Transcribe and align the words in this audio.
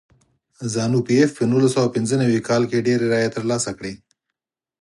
زانو 0.73 0.99
پي 1.05 1.13
ایف 1.19 1.31
په 1.37 1.43
نولس 1.51 1.71
سوه 1.75 1.87
پنځه 1.95 2.15
نوي 2.23 2.39
کال 2.47 2.63
کې 2.69 2.85
ډېرې 2.87 3.05
رایې 3.13 3.29
ترلاسه 3.35 3.71
کړې. 3.77 3.93